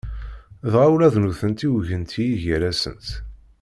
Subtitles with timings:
[0.71, 3.07] Dɣa ula d nutenti ugint-iyi gar-asent.